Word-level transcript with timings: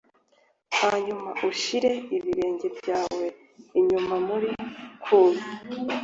hanyuma 0.79 1.29
ushire 1.49 1.91
ibirenge 2.17 2.67
byanjye 2.77 3.25
ibyuya 3.79 4.17
muri 4.27 4.49
cool 5.03 5.33